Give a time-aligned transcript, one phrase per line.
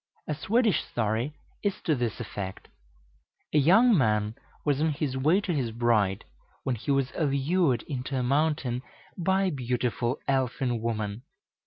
[0.27, 1.31] A Swedish story
[1.63, 2.67] is to this effect.
[3.53, 4.33] A young man
[4.65, 6.25] was on his way to his bride,
[6.63, 8.81] when he was allured into a mountain
[9.15, 11.21] by a beautiful elfin woman.